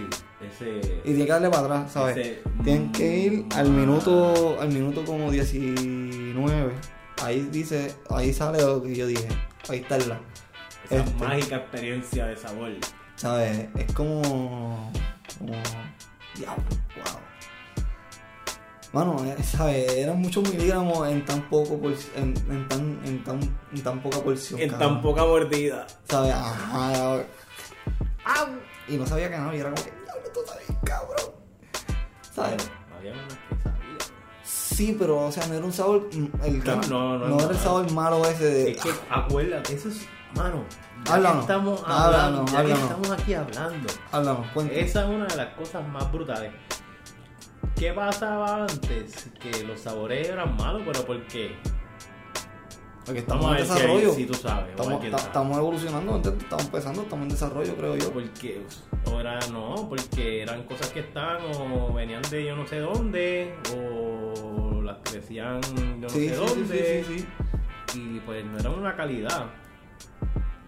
[0.58, 0.80] Sí, ese.
[1.04, 2.16] Y tiene que darle para atrás, ¿sabes?
[2.16, 6.72] Ese- Tienen que ir al minuto, al minuto como 19.
[7.22, 9.28] Ahí dice, ahí sale lo que yo dije.
[9.68, 10.20] Ahí está la.
[10.90, 11.24] Esa Este.
[11.24, 12.70] mágica experiencia de sabor.
[13.16, 13.68] ¿Sabes?
[13.76, 14.90] Es como.
[15.38, 15.52] como.
[16.34, 16.64] Diablo,
[16.96, 17.20] wow.
[18.92, 19.90] Mano, eh, ¿sabes?
[19.92, 23.40] Eran muchos miligramos en tan poco por, en, en tan, en tan,
[23.72, 24.60] en tan poca porción.
[24.60, 24.88] En cabrón.
[24.94, 25.86] tan poca mordida.
[26.08, 26.32] ¿Sabes?
[26.34, 27.14] Ajá.
[28.24, 28.48] ¡Au!
[28.88, 31.32] Y no sabía que no, y era como que, diablo, tú sabes, cabrón.
[32.34, 32.70] ¿Sabes?
[32.98, 33.98] Había unas que sabían.
[34.44, 36.08] Sí, pero, o sea, no era un sabor.
[36.12, 37.62] mm, El, No, no, no, era el no.
[37.62, 38.70] sabor malo ese de.
[38.72, 40.06] Es que acuérdate, eso es.
[40.34, 40.64] Mano,
[41.04, 42.82] ya Háblanos, que estamos háblanos, hablando, ya que háblanos.
[42.84, 43.92] estamos aquí hablando.
[44.12, 44.46] Háblanos.
[44.70, 46.52] Esa es una de las cosas más brutales.
[47.76, 49.28] ¿Qué pasaba antes?
[49.40, 51.56] Que los sabores eran malos, pero ¿por qué?
[53.04, 54.12] Porque estamos en desarrollo.
[54.12, 54.70] si tú sabes.
[54.70, 58.12] Estamos, estamos evolucionando, estamos empezando, estamos en desarrollo, creo yo.
[58.12, 58.62] Porque,
[59.18, 64.80] era, no, porque eran cosas que estaban o venían de yo no sé dónde, o
[64.82, 67.26] las crecían yo no Sí, sé sí, dónde, sí, sí,
[67.88, 68.16] sí.
[68.16, 69.46] y pues no eran una calidad.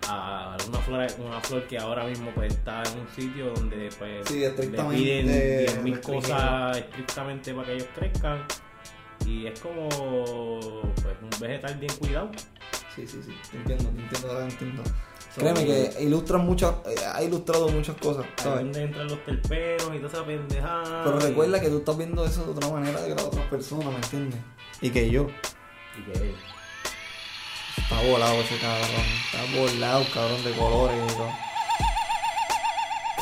[0.08, 4.28] A una flor, una flor que ahora mismo pues está en un sitio donde pues
[4.28, 6.00] Sí, le piden 10.000 restringido.
[6.02, 8.44] cosas estrictamente para que ellos crezcan.
[9.26, 12.30] Y es como pues un vegetal bien cuidado.
[12.94, 14.82] Sí, sí, sí, te entiendo, te entiendo, ahora entiendo.
[15.34, 18.60] So, Créeme que ilustran muchas, eh, ha ilustrado muchas cosas, Ahí ¿sabes?
[18.64, 21.04] donde entran los terpenos y toda esa pendejada.
[21.04, 23.50] Pero y- recuerda que tú estás viendo eso de otra manera de que la otra
[23.50, 24.38] persona, ¿me entiendes?
[24.80, 25.26] Y que yo.
[25.98, 26.34] y que
[27.84, 29.06] Está volado ese cabrón.
[29.24, 31.30] Está volado, cabrón, de colores y todo.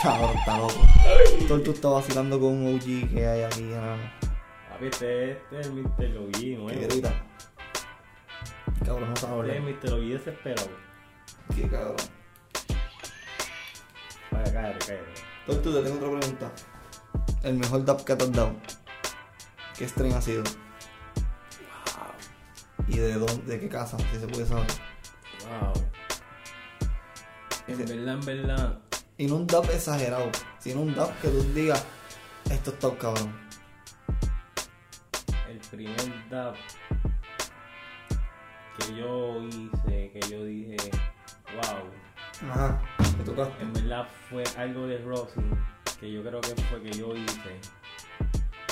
[0.03, 0.81] Cabrón, está loco.
[1.48, 3.96] Todo tú está vacilando con un OG que hay aquí, ¿no?
[4.70, 6.09] Papi, este, este es el Mr.
[6.11, 6.81] Logi, nuevo.
[6.81, 7.12] grita.
[8.85, 9.75] Cabrón, no sabe Este es hablar.
[9.83, 9.90] Mr.
[9.90, 10.70] Logi desesperado.
[11.55, 11.96] Qué cabrón.
[14.31, 15.12] Vaya, cállate, cállate.
[15.46, 16.53] Tortu, te tengo otra pregunta.
[17.42, 18.55] El mejor dab que te has dado.
[19.77, 20.44] ¿Qué stream ha sido?
[22.93, 23.97] ¿Y de dónde, de qué casa?
[24.13, 24.67] Si se puede saber.
[25.49, 25.73] Wow.
[27.67, 28.79] En verdad, en verdad.
[29.17, 31.87] Y no un dab exagerado, sino un dab que tú digas,
[32.51, 33.35] esto está cabrón.
[35.49, 36.55] El primer dab
[38.79, 40.77] que yo hice, que yo dije,
[41.55, 42.51] wow.
[42.51, 42.83] Ajá,
[43.17, 43.63] te tocaste.
[43.63, 45.59] En verdad fue algo de Rosin
[45.99, 47.59] que yo creo que fue que yo hice.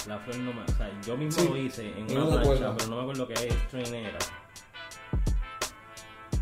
[0.07, 0.63] La flor no me.
[0.63, 3.35] O sea, yo mismo Sí, lo hice en una plancha, pero no me acuerdo qué
[3.69, 4.19] strain era.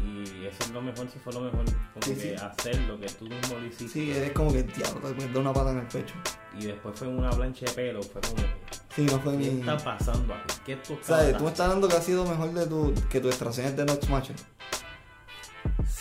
[0.00, 1.64] Y eso es lo mejor, eso fue lo mejor.
[1.64, 2.34] Como Sí, que sí.
[2.34, 3.88] hacer lo que tú mismo lo hiciste.
[3.88, 6.14] Sí, es como que diablo, te dar una pata en el pecho.
[6.58, 8.02] Y después fue una plancha de pelo.
[8.02, 8.42] Fue como
[8.94, 10.54] Sí, no fue ¿qué está pasando aquí?
[10.64, 11.36] ¿Qué tú estás ¿Sabes?
[11.36, 14.08] Tú me estás dando que ha sido mejor de tu, que tu extracción de Nox
[14.08, 14.36] Matcher.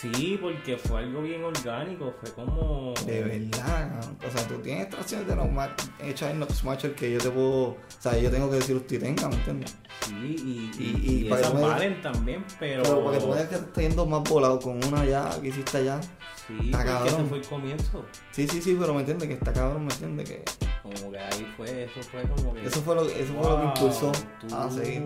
[0.00, 2.14] Sí, porque fue algo bien orgánico.
[2.22, 2.94] Fue como.
[3.04, 7.18] De verdad, o sea, tú tienes extracciones de Matcher hechas en Nox Matcher que yo
[7.18, 7.62] te puedo.
[7.70, 9.76] O sea, yo tengo que decir usted tenga, ¿me entiendes?
[10.06, 12.82] Sí, y, Y- y, y y para esas me- valen también, pero.
[12.84, 16.00] Pero para que tú que está yendo más volado con una ya que hiciste allá.
[16.46, 17.14] Sí, Está porque cabrón.
[17.14, 18.04] ese fue el comienzo.
[18.30, 20.44] Sí, sí, sí, pero me entiendes que está cabrón, me entiendes que.
[20.84, 22.64] Como que ahí fue, eso fue como que.
[22.66, 24.12] Eso fue lo, eso fue lo que impulsó
[24.46, 25.02] tú a seguir.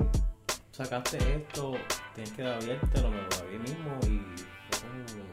[0.70, 1.72] Sacaste esto,
[2.14, 4.52] tienes que abrirte lo mejor ahí mismo y.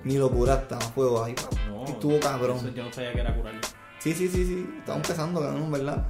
[0.03, 1.35] Ni lo curaste a fuego ahí.
[1.69, 2.57] No, estuvo cabrón.
[2.57, 3.53] Eso yo no sabía que era curar.
[3.99, 4.69] Sí, sí, sí, sí.
[4.79, 6.05] Estaba empezando, cabrón, ¿verdad?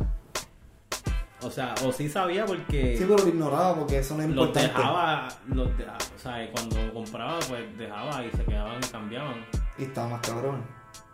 [1.41, 2.97] O sea, o sí sabía porque.
[2.97, 4.77] Sí, pero lo ignoraba porque eso no es los importante.
[4.77, 9.45] dejaba, los dejaba, o sea, cuando compraba, pues dejaba y se quedaban y cambiaban.
[9.77, 10.65] Y estaba más cabrón.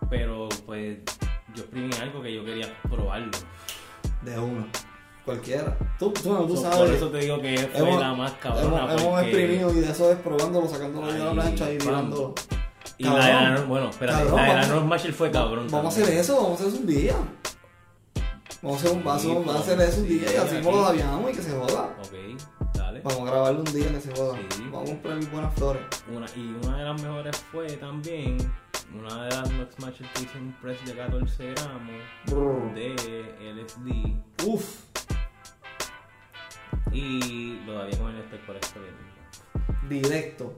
[0.09, 0.97] Pero pues
[1.53, 3.31] yo exprimí algo que yo quería probarlo.
[4.23, 4.65] De uno.
[5.23, 5.77] Cualquiera.
[5.97, 6.77] Tú, tú, no, tú So, sabes.
[6.77, 8.93] por eso te digo que fue hemos- la más cabrona.
[8.95, 12.35] hemos, exprimido y de eso es probándolo, sacándolo de la plancha y tirándolo.
[12.97, 15.67] Y la de bueno, espérate, Cabrón, la de la vamos- Marshall fue cabrón.
[15.69, 17.15] Vamos a hacer eso, vamos a hacer eso un día.
[18.61, 20.65] Vamos a hacer un vaso, vamos a hacer eso un día y sí, así aquí.
[20.71, 21.83] lo daviamos y que se joda.
[21.99, 23.01] Ok, dale.
[23.01, 24.37] Vamos a grabarlo un día que se joda.
[24.49, 24.63] Sí.
[24.71, 25.81] Vamos a comprar buenas flores.
[26.11, 28.37] Una, y una de las mejores fue también
[28.97, 32.73] una de las Nox Marshall que hizo un press de 14 gramos Brr.
[32.75, 34.63] de LSD Uf.
[36.91, 38.71] y lo había con el experiencia.
[39.89, 40.55] Directo.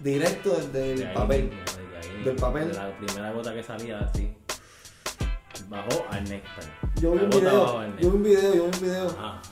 [0.00, 1.50] Directo desde el De ahí papel.
[1.50, 1.56] de
[1.98, 2.68] ahí Del papel.
[2.68, 4.36] De la primera gota que salía así.
[5.68, 6.64] Bajó al néctar.
[7.00, 8.80] Yo vi La un gota bajó video, al yo vi un video, yo vi un
[8.80, 9.06] video.
[9.10, 9.42] Ajá, ajá.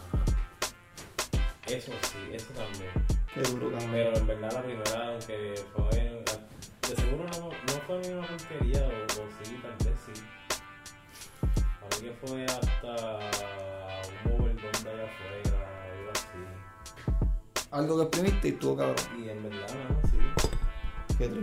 [1.66, 2.92] Eso sí, eso también.
[3.32, 3.90] Qué duro, cabrón.
[3.90, 6.24] Pero en verdad la primera, aunque fue...
[6.88, 10.22] De seguro no, no fue ni una porquería, o, o sí, tal vez sí.
[11.80, 12.92] A mí que fue hasta
[14.26, 15.56] un overdone de allá afuera,
[15.90, 17.66] algo así.
[17.70, 18.96] Algo que exprimiste y estuvo cabrón.
[19.18, 20.03] Y en verdad, no.
[21.16, 21.28] Qué.
[21.28, 21.40] De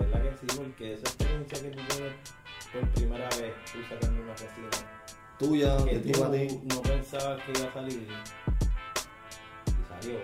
[0.00, 2.12] verdad que sí, porque esa experiencia que tú tienes
[2.72, 4.68] por primera vez, tú sacando una resina,
[5.38, 6.12] Tuya, que ti.
[6.12, 8.08] tú no pensabas que iba a salir,
[9.66, 10.18] y salió.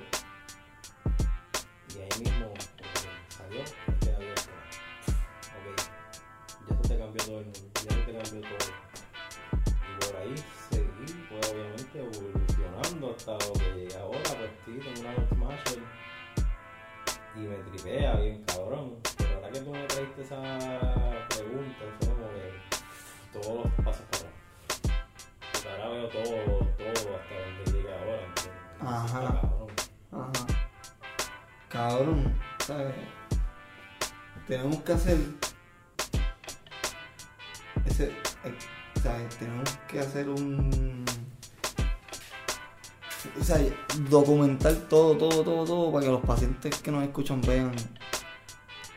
[1.95, 2.47] Y ahí mismo
[2.79, 2.85] eh,
[3.29, 4.51] salió, y queda abierto.
[5.55, 5.67] Ok,
[6.69, 8.69] ya eso te cambió todo el mundo, ya eso te cambió todo.
[9.87, 10.35] Y por ahí
[10.71, 16.08] seguí, pues obviamente evolucionando hasta lo que ahora, pues sí, tengo una Marshall
[17.37, 18.97] y me tripea bien cabrón.
[19.17, 20.43] Pero ahora que tú me traiste esa
[21.29, 24.33] pregunta, fue como que todos los pasos para atrás.
[25.71, 28.23] Ahora veo todo, todo hasta donde llegué ahora.
[28.27, 28.63] ¿entiendes?
[28.81, 29.25] Ajá.
[29.25, 29.71] Está cabrón.
[30.13, 30.47] Ajá.
[31.69, 32.95] Cabrón, ¿sabes?
[34.47, 35.19] Tenemos que hacer
[37.85, 38.59] ese, eh,
[39.03, 39.37] ¿sabes?
[39.37, 41.05] Tenemos que hacer un,
[43.41, 43.59] o sea,
[44.11, 47.73] documentar todo, todo, todo, todo para que los pacientes que nos escuchan vean,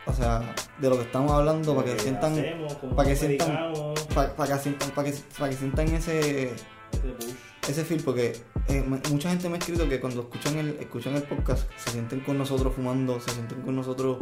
[0.05, 3.73] o sea, de lo que estamos hablando, para que sientan, hacemos, para que sientan-
[4.15, 6.53] para, para que sientan, para que, para que sientan ese
[6.91, 7.69] ese push.
[7.69, 8.33] ese feel porque
[8.67, 12.19] eh, mucha gente me ha escrito que cuando escuchan el escuchan el podcast se sienten
[12.21, 14.17] con nosotros fumando se sienten con nosotros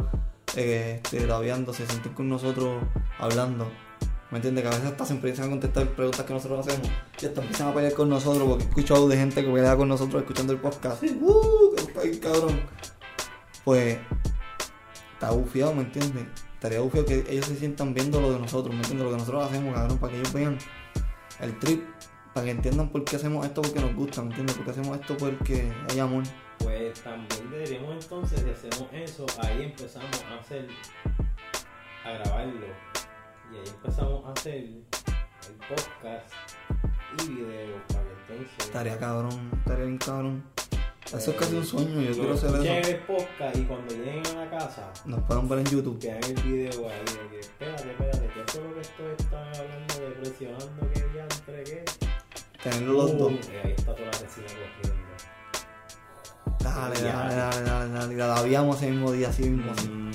[0.56, 2.80] eh, este, labiando se sienten con nosotros
[3.18, 3.68] hablando
[4.30, 4.62] ¿me entiendes?
[4.62, 6.88] que a veces hasta se empiezan a contestar preguntas que nosotros hacemos
[7.20, 9.88] y hasta empiezan a pelear con nosotros porque he escuchado de gente que pelea con
[9.88, 11.76] nosotros escuchando el podcast ¡Uh!
[12.02, 12.60] bien cabrón
[13.64, 13.98] pues
[15.12, 16.26] está bufiado ¿me entiendes?
[16.54, 19.04] estaría bufiado que ellos se sientan viendo lo de nosotros ¿me entiendes?
[19.04, 20.58] lo que nosotros hacemos cabrón para que ellos vean
[21.40, 21.82] el trip
[22.32, 24.56] para que entiendan por qué hacemos esto porque nos gusta, ¿me entiendes?
[24.56, 26.22] Porque hacemos esto porque hay amor.
[26.58, 30.68] Pues también deberíamos entonces, si hacemos eso, ahí empezamos a hacer,
[32.04, 32.66] a grabarlo.
[33.52, 34.84] Y ahí empezamos a hacer el
[35.68, 36.32] podcast
[37.24, 38.66] y videos para que entonces...
[38.66, 40.44] Estaría cabrón, estaría bien cabrón.
[41.12, 42.88] Eso es casi un sueño, yo quiero hacer eso.
[42.88, 45.98] el podcast y cuando lleguen a la casa, Nos pueden ver en YouTube.
[46.00, 49.94] vean el video ahí de que, espérate, espérate, ¿qué fue lo que esto están hablando
[49.94, 51.84] de presionando que diantre qué?
[52.62, 53.32] Tenerlo los dos.
[53.32, 55.00] Uh, y ahí está toda la resina corriendo.
[56.60, 57.12] Dale, Ya.
[57.16, 58.16] dale, dale, dale, dale.
[58.16, 59.72] La labiamos ese mismo día, así mismo.
[59.72, 60.10] Mm,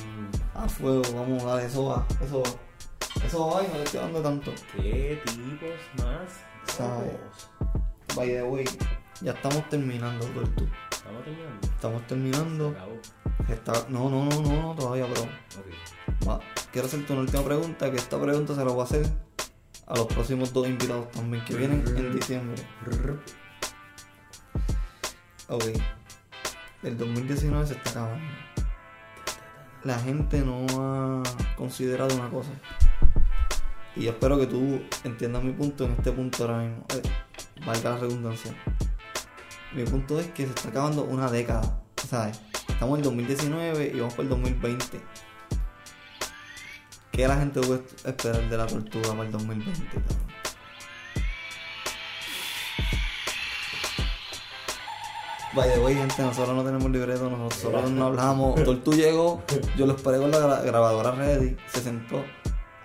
[0.58, 2.50] A fuego, vamos, dale, eso va, eso va.
[3.26, 4.52] Eso va y no le estoy dando tanto.
[4.76, 6.76] ¿Qué tipos más?
[6.76, 7.14] Sabe.
[7.14, 7.50] locos?
[8.16, 8.66] By the way,
[9.22, 10.68] ya estamos terminando, Tortu.
[10.92, 11.68] Estamos terminando.
[11.68, 12.70] Estamos terminando.
[12.70, 13.00] acabó.
[13.50, 13.90] Está...
[13.90, 15.22] No, no, no, no, no, todavía, pero.
[15.24, 16.28] Ok.
[16.28, 16.40] Va.
[16.72, 19.06] Quiero hacerte una última pregunta, que esta pregunta se la voy a hacer
[19.88, 22.62] a los próximos dos invitados también, que vienen en diciembre.
[25.48, 25.66] Ok.
[26.84, 28.26] El 2019 se está acabando.
[29.84, 31.24] La gente no ha
[31.56, 32.50] considerado una cosa.
[33.96, 36.86] Y yo espero que tú entiendas mi punto en este punto ahora mismo.
[36.94, 37.02] Eh,
[37.66, 38.54] valga la redundancia.
[39.74, 41.82] Mi punto es que se está acabando una década.
[42.08, 42.40] ¿Sabes?
[42.68, 45.02] Estamos en el 2019 y vamos por el 2020.
[47.12, 50.26] ¿Qué la gente puede esperar de la tortuga para el 2020, cabrón?
[55.56, 58.62] By the gente, nosotros no tenemos libreto, nosotros no hablamos.
[58.62, 59.42] Tortu llegó,
[59.78, 62.26] yo lo esperé con la gra- grabadora ready, se sentó,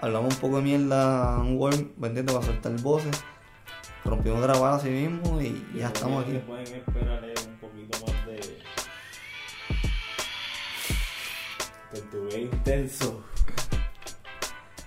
[0.01, 2.35] hablamos un poco de mierda en Word, ¿me entiendes?
[2.35, 3.25] Para soltar voces.
[4.05, 6.47] Rompimos grabar así mismo y ya estamos que aquí.
[6.47, 8.59] pueden esperar es un poquito más de.
[11.93, 13.23] Tortugué intenso.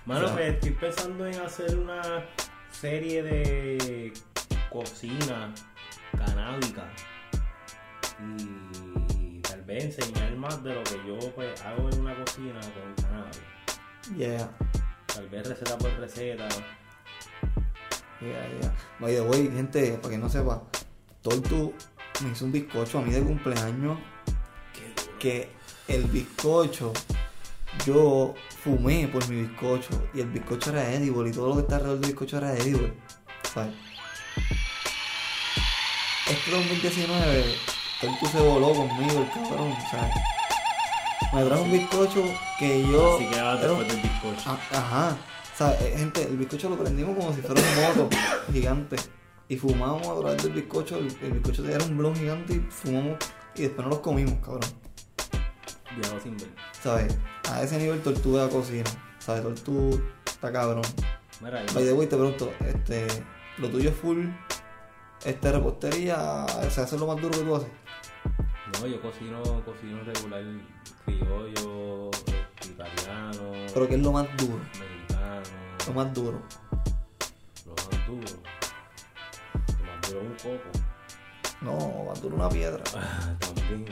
[0.06, 0.32] Mano, Ya.
[0.34, 2.02] pues estoy pensando en hacer una
[2.70, 4.12] serie de
[4.70, 5.54] cocina
[6.16, 6.90] canábica
[8.20, 13.04] y tal vez enseñar más de lo que yo pues hago en una cocina con
[13.04, 13.40] cannabis.
[14.16, 14.50] Yeah,
[15.14, 16.48] Tal vez receta por receta.
[18.20, 18.74] yeah, yeah.
[18.98, 20.62] By the way, gente, para que no sepa,
[21.22, 21.72] Tortu
[22.22, 23.98] me hizo un bizcocho a mí de cumpleaños
[25.20, 25.48] que
[25.88, 26.92] el bizcocho,
[27.86, 31.76] yo fumé por mi bizcocho y el bizcocho era edible y todo lo que está
[31.76, 32.92] alrededor del bizcocho era edible.
[33.54, 33.72] ¿Sabes?
[36.28, 37.44] Este 2019,
[38.00, 40.33] Tortu se voló conmigo, el cabrón, ¿sabes?
[41.34, 42.22] Me trajo un bizcocho
[42.58, 43.16] que yo.
[43.16, 44.42] Así que va era un- después del bizcocho.
[44.46, 45.16] Ah, Ajá.
[45.52, 48.16] O sea, eh, gente, el bizcocho lo prendimos como si fuera un moto
[48.52, 48.96] gigante.
[49.48, 50.96] Y fumamos a través del bizcocho.
[50.98, 53.16] El, el bizcocho era un blon gigante y fumamos.
[53.54, 54.70] Y después no los comimos, cabrón.
[55.96, 56.48] Viejo sin ver.
[56.82, 57.16] ¿Sabes?
[57.50, 58.90] A ese nivel tortuga cocina.
[59.18, 59.42] ¿Sabes?
[59.42, 60.82] Tortuga está cabrón.
[61.40, 63.06] Mira, By the way, te pregunto, este,
[63.58, 64.26] lo tuyo es full,
[65.24, 67.68] este, repostería, ¿se hace lo más duro que tú haces?
[68.80, 70.42] No, yo cocino, cocino regular
[71.04, 72.10] criollo,
[72.64, 74.58] italiano, Pero ¿qué es lo más duro?
[74.78, 75.42] mexicano,
[75.86, 76.42] Lo más duro.
[77.66, 78.42] lo más duro.
[79.78, 80.70] Lo más duro es un coco.
[81.60, 82.82] No, más duro una piedra.
[83.40, 83.86] También.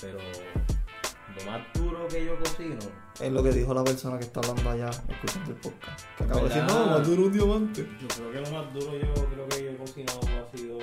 [0.00, 2.78] Pero lo más duro que yo cocino,
[3.20, 6.06] Es lo que dijo la persona que está hablando allá, escuchando el podcast.
[6.16, 7.88] Que acaba de decir, no, más duro un diamante.
[8.00, 10.78] yo creo que lo más duro yo creo que yo he cocinado ha sido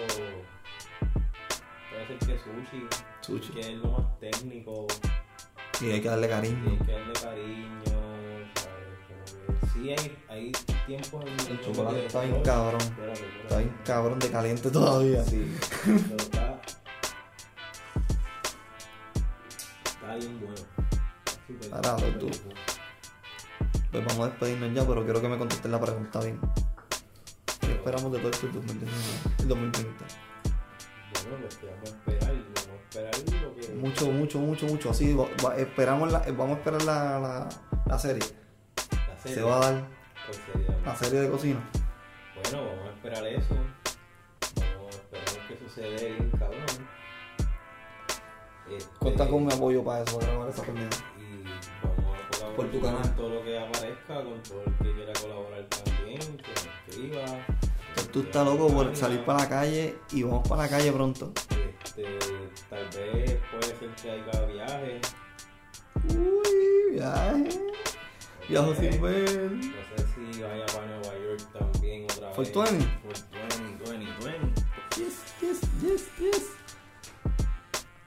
[1.89, 2.88] puede ser que sushi,
[3.22, 3.54] Sushi.
[3.54, 4.88] que es lo más técnico,
[5.80, 6.72] Y hay que darle cariño.
[6.72, 7.68] hay que darle cariño,
[9.74, 10.52] sí hay, hay
[10.86, 12.82] tiempos en El chocolate está bien cabrón.
[13.44, 15.24] Está bien cabrón de caliente todavía.
[15.24, 16.62] Sí, pero está.
[19.86, 20.62] Está bien bueno.
[21.70, 22.30] Parado, tú.
[23.92, 26.40] Pues vamos a despedirnos ya, pero quiero que me contestes la pregunta bien.
[27.62, 29.04] ¿Qué esperamos de todo esto el 2019?
[29.40, 30.06] El 2020.
[31.24, 32.34] Bueno, pues que vamos a esperar.
[32.34, 33.47] Vamos a esperar lo.
[33.76, 34.89] Mucho, mucho, mucho, mucho.
[34.91, 37.50] Así, va- va- esperamos la, vamos a esperar la, la,
[37.86, 38.24] la serie.
[39.08, 39.36] la serie.
[39.36, 39.88] Se va a dar
[40.26, 40.39] Pues
[40.86, 41.70] la serie de cocina.
[42.43, 43.56] Bueno, vamos a esperar eso.
[44.56, 46.62] Vamos a esperar que sucede bien, cabrón.
[48.72, 50.89] Este, Cuenta con mi apoyo para eso, para grabar esa pendeja.
[51.17, 51.43] Y
[51.84, 53.15] vamos a colaborar Por tu con canal.
[53.15, 57.26] todo lo que aparezca, con todo el que quiera colaborar también, que me escriba.
[57.89, 61.32] Entonces, tú estás loco por salir para la calle y vamos para la calle pronto.
[61.98, 65.02] Este, tal vez puede ser que haya viaje.
[66.10, 67.50] Uy, viaje.
[68.48, 69.52] Viajo sin ver.
[69.52, 72.54] No sé si vaya para Nueva York también otra For vez.
[72.54, 72.86] 20.
[73.02, 73.14] For
[73.82, 74.62] 20, 20, 20.
[74.95, 76.43] Yes, yes, yes, yes.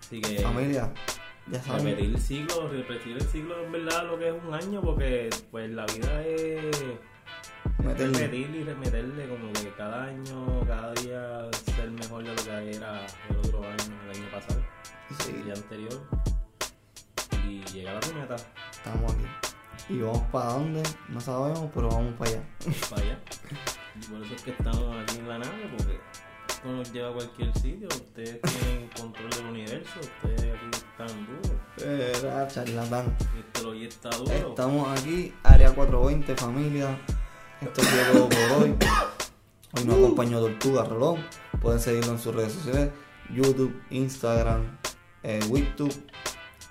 [0.00, 0.92] Así que Familia,
[1.50, 1.84] ya saben.
[1.86, 5.68] repetir el ciclo, repetir el ciclo es verdad lo que es un año porque pues
[5.70, 6.76] la vida es
[7.84, 8.18] Meterle.
[8.18, 13.06] repetir y remeterle como que cada año, cada día ser mejor de lo que era
[13.28, 14.62] el otro año, el año pasado,
[15.20, 16.00] Sí, el día anterior
[17.50, 18.36] y llegar a tu meta,
[18.70, 19.24] estamos aquí.
[19.88, 22.42] Y vamos para dónde, no sabemos, pero vamos para allá.
[22.90, 23.18] para allá.
[23.96, 25.98] Y por eso es que estamos aquí en la nave porque
[26.48, 27.88] esto nos lleva a cualquier sitio.
[27.88, 30.00] Ustedes tienen control del universo.
[30.00, 32.22] Ustedes aquí están duros.
[32.22, 33.16] Era charlatán.
[33.38, 34.50] Este lo está duro.
[34.50, 36.98] Estamos aquí, área 420, familia.
[37.60, 38.74] Esto es todo por hoy.
[39.72, 41.22] Hoy nos acompañó Tortuga Rolón.
[41.60, 42.90] Pueden seguirlo en sus redes sociales:
[43.34, 44.78] YouTube, Instagram,
[45.22, 45.40] eh,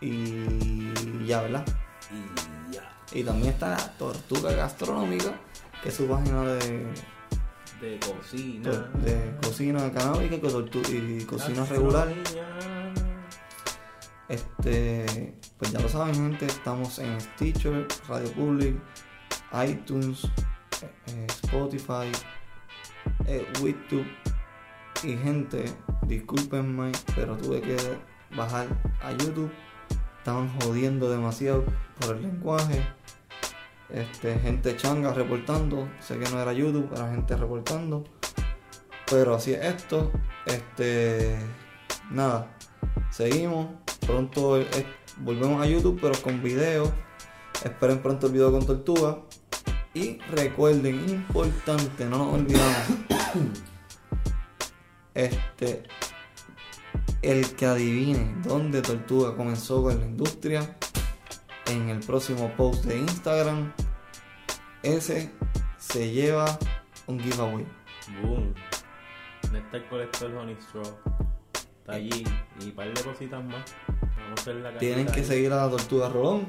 [0.02, 1.66] y ya, ¿verdad?
[2.10, 2.92] Y ya.
[3.14, 5.40] Y también está Tortuga Gastronómica,
[5.84, 6.88] que es su página de,
[7.80, 8.72] De cocina.
[9.04, 12.12] de cocina canábica y, y cocina regular.
[14.28, 18.76] Este, pues ya lo saben, gente, estamos en Stitcher, Radio Public,
[19.68, 20.28] iTunes,
[20.84, 22.12] eh, Spotify,
[23.26, 24.06] eh, YouTube.
[25.04, 25.66] Y gente,
[26.08, 27.78] discúlpenme, pero tuve que
[28.36, 28.68] bajar
[29.02, 29.52] a YouTube.
[30.18, 31.64] Estaban jodiendo demasiado
[32.00, 32.86] por el lenguaje.
[33.90, 35.90] Este, gente changa reportando.
[36.00, 38.04] Sé que no era YouTube, era gente reportando.
[39.10, 40.12] Pero así es esto.
[40.46, 41.38] Este,
[42.12, 42.56] nada.
[43.10, 43.68] Seguimos.
[44.06, 44.86] Pronto eh,
[45.18, 46.92] volvemos a YouTube, pero con video.
[47.64, 49.20] Esperen pronto el video con Tortuga.
[49.94, 52.88] Y recuerden, importante, no nos olvidamos.
[55.16, 55.84] Este,
[57.22, 60.78] el que adivine dónde Tortuga comenzó con la industria,
[61.66, 63.74] en el próximo post de Instagram,
[64.84, 65.32] ese
[65.78, 66.58] se lleva
[67.08, 67.66] un giveaway.
[68.22, 68.54] Boom.
[69.42, 70.98] ¿Dónde está el colector Honey Straw?
[71.54, 72.24] Está allí.
[72.62, 73.66] Y un par de cositas más.
[73.88, 76.46] Vamos a hacer la Tienen que seguir a la Tortuga Rolón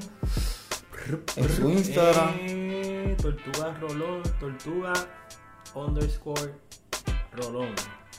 [1.35, 2.35] en su Instagram.
[2.39, 4.23] Eh, tortuga Rolón.
[4.39, 4.93] Tortuga
[5.75, 6.53] underscore
[7.33, 7.69] Rolón.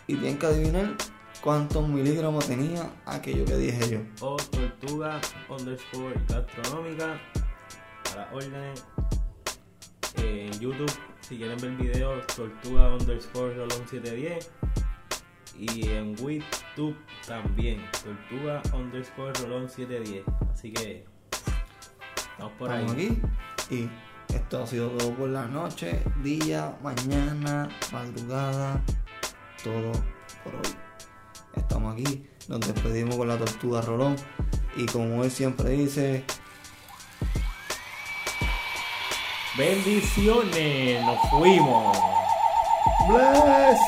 [0.07, 0.97] Y tienen que adivinar
[1.41, 4.27] cuántos miligramos tenía aquello que dije yo.
[4.27, 7.21] O tortuga underscore gastronómica.
[8.05, 8.85] Para órdenes.
[10.17, 14.51] Eh, en YouTube, si quieren ver videos, tortuga underscore Rolón 710.
[15.59, 20.25] Y en YouTube también, tortuga underscore Rolón 710.
[20.53, 21.12] Así que
[22.43, 23.23] estamos por Estamos ahí.
[23.69, 28.81] aquí y esto ha sido todo por la noche, día, mañana, madrugada,
[29.63, 29.93] todo
[30.43, 30.75] por hoy.
[31.55, 34.17] Estamos aquí, nos despedimos con la tortuga Rolón
[34.77, 36.25] y como él siempre dice,
[39.57, 41.97] Bendiciones, nos fuimos.
[43.09, 43.79] ¡Bless!